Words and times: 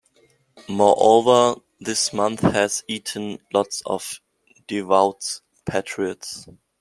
Moreover, 0.67 1.61
this 1.79 2.11
month 2.11 2.39
has 2.41 2.83
"eaten" 2.87 3.37
lots 3.53 3.83
of 3.85 4.19
devout 4.65 5.41
patriots. 5.65 6.47